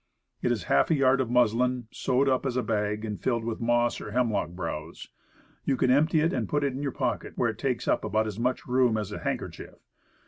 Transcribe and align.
It 0.41 0.51
is 0.51 0.63
half 0.63 0.89
a 0.89 0.95
yard 0.95 1.21
of 1.21 1.29
muslin, 1.29 1.87
sewed 1.91 2.27
up 2.27 2.43
as 2.47 2.57
a 2.57 2.63
bag, 2.63 3.05
and 3.05 3.21
filled 3.21 3.43
with 3.43 3.61
moss 3.61 4.01
or 4.01 4.09
hemlock 4.09 4.49
browse. 4.49 5.09
You 5.63 5.77
can 5.77 5.91
empty 5.91 6.21
it 6.21 6.33
and 6.33 6.49
put 6.49 6.63
it 6.63 6.73
in 6.73 6.81
your 6.81 6.91
pocket, 6.91 7.33
where 7.35 7.51
it 7.51 7.59
takes 7.59 7.87
up 7.87 8.03
about 8.03 8.25
as 8.25 8.39
much 8.39 8.65
room 8.65 8.97
as 8.97 9.11
a 9.11 9.19
handkerchief. 9.19 9.75